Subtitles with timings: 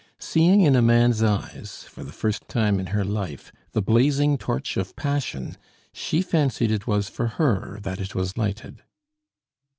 [0.17, 4.75] Seeing in a man's eyes, for the first time in her life, the blazing torch
[4.75, 5.57] of passion,
[5.93, 8.81] she fancied it was for her that it was lighted.